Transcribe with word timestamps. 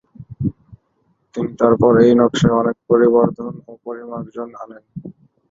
তিনি 1.35 1.51
তারপর 1.61 1.91
এই 2.05 2.13
নকশায় 2.19 2.57
অনেক 2.61 2.75
পরিবর্ধন 2.89 3.53
ও 3.67 3.81
পরিমার্জন 3.85 4.49
আনেন। 4.61 4.83